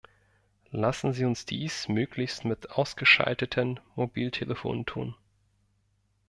Lassen 0.71 1.13
Sie 1.13 1.25
uns 1.25 1.45
dies 1.45 1.87
möglichst 1.87 2.43
mit 2.43 2.71
ausgeschalteten 2.71 3.79
Mobiltelefonen 3.95 4.87
tun. 4.87 5.15